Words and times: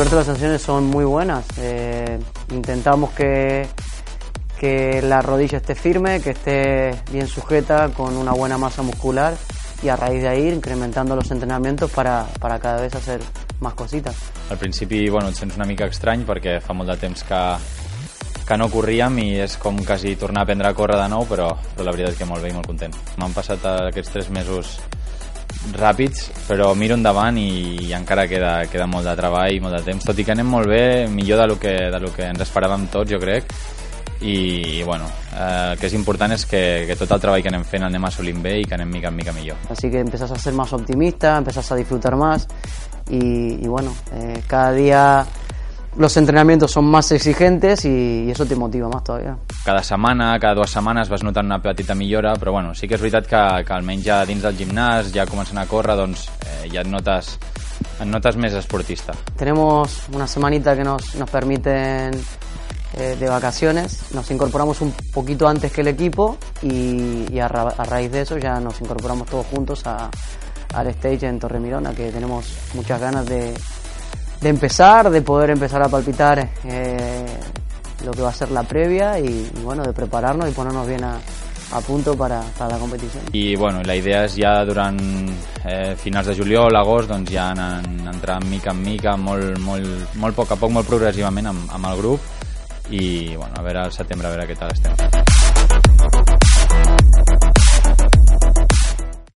suerte 0.00 0.16
las 0.16 0.24
sensaciones 0.24 0.62
son 0.62 0.84
muy 0.86 1.04
buenas. 1.04 1.44
Eh, 1.58 2.18
intentamos 2.52 3.10
que, 3.10 3.66
que 4.58 5.02
la 5.02 5.20
rodilla 5.20 5.58
esté 5.58 5.74
firme, 5.74 6.22
que 6.22 6.30
esté 6.30 6.94
bien 7.12 7.26
sujeta, 7.26 7.90
con 7.90 8.16
una 8.16 8.32
buena 8.32 8.56
masa 8.56 8.80
muscular 8.80 9.34
y 9.82 9.88
a 9.88 9.96
raíz 9.96 10.22
de 10.22 10.28
ahí 10.28 10.48
incrementando 10.48 11.14
los 11.14 11.30
entrenamientos 11.30 11.90
para, 11.90 12.26
para 12.40 12.58
cada 12.58 12.80
vez 12.80 12.94
hacer 12.94 13.20
más 13.60 13.74
cositas. 13.74 14.16
Al 14.48 14.56
principi 14.56 15.06
bueno, 15.10 15.28
et 15.28 15.36
sents 15.36 15.60
una 15.60 15.68
mica 15.68 15.84
estrany 15.84 16.24
perquè 16.24 16.62
fa 16.64 16.72
molt 16.72 16.88
de 16.88 16.96
temps 16.96 17.20
que, 17.28 17.42
que 18.48 18.56
no 18.56 18.70
corríem 18.72 19.20
i 19.20 19.28
és 19.44 19.58
com 19.60 19.84
quasi 19.84 20.14
tornar 20.16 20.46
a 20.46 20.48
aprendre 20.48 20.70
a 20.70 20.72
córrer 20.72 20.96
de 20.96 21.10
nou, 21.12 21.28
però, 21.28 21.50
però 21.74 21.84
la 21.84 21.92
veritat 21.92 22.16
és 22.16 22.22
que 22.22 22.30
molt 22.30 22.40
bé 22.40 22.54
i 22.54 22.56
molt 22.56 22.72
content. 22.72 22.96
M'han 23.20 23.36
passat 23.36 23.68
aquests 23.68 24.16
tres 24.16 24.32
mesos 24.32 24.78
ràpids, 25.76 26.30
però 26.48 26.70
miro 26.74 26.96
endavant 26.96 27.36
i, 27.38 27.92
encara 27.96 28.26
queda, 28.30 28.54
queda 28.70 28.88
molt 28.90 29.06
de 29.06 29.14
treball 29.18 29.52
i 29.54 29.60
molt 29.60 29.76
de 29.78 29.82
temps, 29.90 30.06
tot 30.08 30.18
i 30.18 30.24
que 30.24 30.32
anem 30.34 30.48
molt 30.48 30.70
bé, 30.70 31.06
millor 31.12 31.42
de 31.42 31.46
lo 31.52 31.58
que, 31.60 31.74
de 31.92 32.00
lo 32.00 32.12
que 32.14 32.26
ens 32.30 32.42
esperàvem 32.46 32.88
tots, 32.92 33.10
jo 33.12 33.20
crec, 33.20 33.52
i, 34.20 34.80
i 34.80 34.82
bueno, 34.82 35.06
eh, 35.32 35.72
el 35.72 35.78
que 35.80 35.88
és 35.88 35.96
important 35.96 36.32
és 36.36 36.44
que, 36.48 36.62
que 36.88 36.96
tot 36.98 37.12
el 37.16 37.22
treball 37.22 37.44
que 37.44 37.52
anem 37.52 37.64
fent 37.64 37.86
anem 37.86 38.04
assolint 38.08 38.40
bé 38.44 38.58
i 38.60 38.66
que 38.68 38.76
anem 38.76 38.90
mica 38.92 39.08
en 39.08 39.16
mica 39.16 39.32
millor. 39.36 39.56
Así 39.70 39.90
que 39.90 40.00
empezás 40.00 40.30
a 40.30 40.38
ser 40.38 40.52
más 40.52 40.72
optimista, 40.72 41.36
empezás 41.38 41.70
a 41.72 41.76
disfrutar 41.76 42.16
más 42.16 42.46
y, 43.08 43.64
y 43.64 43.68
bueno, 43.68 43.94
eh, 44.12 44.42
cada 44.46 44.72
día 44.72 45.26
los 45.96 46.16
entrenamientos 46.16 46.70
son 46.70 46.84
más 46.86 47.10
exigentes 47.12 47.84
y, 47.84 48.30
eso 48.30 48.46
te 48.46 48.54
motiva 48.56 48.88
más 48.88 49.02
todavía. 49.04 49.36
cada 49.64 49.82
setmana, 49.82 50.38
cada 50.38 50.54
dues 50.54 50.70
setmanes 50.70 51.08
vas 51.08 51.22
notant 51.22 51.46
una 51.46 51.60
petita 51.60 51.94
millora, 51.94 52.34
però 52.36 52.52
bueno, 52.52 52.74
sí 52.74 52.86
que 52.88 52.94
és 52.94 53.00
veritat 53.00 53.26
que, 53.26 53.64
que 53.66 53.72
almenys 53.72 54.04
ja 54.06 54.24
dins 54.26 54.42
del 54.42 54.56
gimnàs, 54.56 55.10
ja 55.12 55.26
començant 55.26 55.58
a 55.58 55.66
córrer, 55.66 55.96
doncs 55.96 56.28
eh, 56.46 56.68
ja 56.72 56.80
et 56.80 56.88
notes, 56.88 57.38
et 58.00 58.06
notes 58.06 58.36
més 58.36 58.54
esportista. 58.54 59.12
Tenemos 59.36 60.08
una 60.14 60.26
semanita 60.26 60.76
que 60.76 60.84
nos, 60.84 61.14
nos 61.16 61.28
permiten 61.28 62.14
eh, 62.96 63.16
de 63.18 63.28
vacaciones, 63.28 64.12
nos 64.14 64.30
incorporamos 64.30 64.80
un 64.80 64.92
poquito 65.12 65.46
antes 65.48 65.72
que 65.72 65.82
el 65.82 65.88
equipo 65.88 66.38
y, 66.62 67.26
y 67.32 67.38
a, 67.40 67.48
ra- 67.48 67.74
a 67.76 67.84
raíz 67.84 68.10
de 68.12 68.22
eso 68.22 68.38
ya 68.38 68.58
nos 68.60 68.80
incorporamos 68.80 69.28
todos 69.28 69.46
juntos 69.46 69.86
a- 69.86 70.08
al 70.74 70.86
stage 70.86 71.26
en 71.26 71.38
Torremirona, 71.38 71.92
que 71.92 72.10
tenemos 72.12 72.46
muchas 72.74 73.00
ganas 73.00 73.26
de, 73.26 73.52
de 74.40 74.48
empezar, 74.48 75.10
de 75.10 75.22
poder 75.22 75.50
empezar 75.50 75.82
a 75.82 75.88
palpitar 75.88 76.50
eh, 76.64 77.26
lo 78.04 78.12
que 78.12 78.22
va 78.22 78.30
a 78.30 78.34
ser 78.34 78.50
la 78.50 78.62
previa 78.62 79.18
y, 79.18 79.50
y 79.54 79.62
bueno, 79.62 79.82
de 79.82 79.92
prepararnos 79.92 80.48
y 80.48 80.52
ponernos 80.52 80.86
bien 80.86 81.04
a, 81.04 81.18
a 81.72 81.80
punto 81.80 82.16
para, 82.16 82.40
para 82.58 82.74
la 82.74 82.78
competición. 82.78 83.22
I 83.32 83.54
bueno, 83.56 83.82
la 83.82 83.94
idea 83.94 84.24
és 84.24 84.34
ja 84.34 84.64
durant 84.66 84.98
eh, 85.64 85.94
finals 85.96 86.26
de 86.26 86.34
juliol, 86.34 86.76
agost, 86.76 87.08
doncs 87.10 87.30
ja 87.30 87.50
anar, 87.52 87.82
entrar 88.10 88.40
mica 88.44 88.72
en 88.72 88.82
mica, 88.82 89.16
molt, 89.16 89.58
molt, 89.62 90.16
molt 90.16 90.36
poc 90.36 90.50
a 90.52 90.58
poc, 90.58 90.72
molt 90.72 90.88
progressivament 90.88 91.46
amb, 91.52 91.70
amb 91.70 91.92
el 91.92 91.96
grup 92.00 92.20
i 92.90 93.36
bueno, 93.36 93.54
a 93.54 93.62
veure 93.62 93.84
al 93.84 93.92
setembre 93.94 94.26
a 94.26 94.34
veure 94.34 94.48
què 94.50 94.58
tal 94.58 94.72
estem. 94.74 94.96